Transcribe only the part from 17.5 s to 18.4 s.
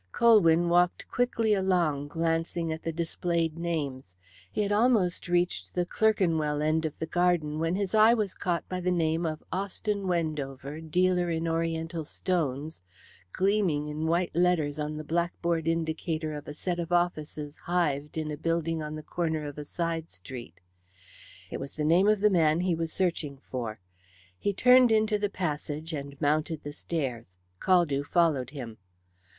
hived in a